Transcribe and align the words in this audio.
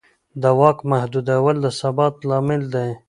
د 0.41 0.43
واک 0.59 0.79
محدودول 0.91 1.55
د 1.61 1.67
ثبات 1.79 2.15
لامل 2.29 2.63
دی 2.73 2.89